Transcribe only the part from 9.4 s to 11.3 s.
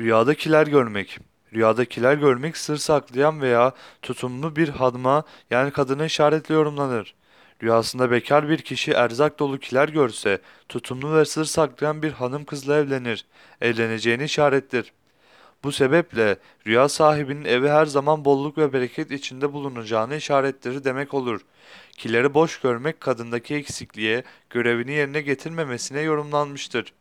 kiler görse tutumlu ve